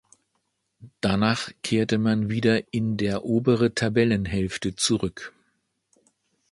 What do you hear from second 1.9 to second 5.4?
man wieder in der obere Tabellenhälfte zurück.